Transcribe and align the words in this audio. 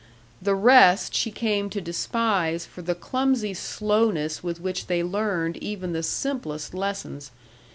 The 0.41 0.55
rest 0.55 1.13
she 1.13 1.29
came 1.29 1.69
to 1.69 1.79
despise 1.79 2.65
for 2.65 2.81
the 2.81 2.95
clumsy 2.95 3.53
slowness 3.53 4.41
with 4.41 4.59
which 4.59 4.87
they 4.87 5.03
learned 5.03 5.57
even 5.57 5.93
the 5.93 6.01
simplest 6.01 6.73
lessons. 6.73 7.29